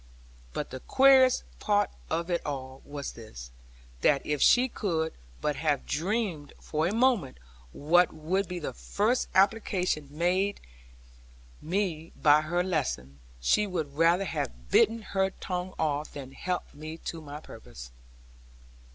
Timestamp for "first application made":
8.73-10.59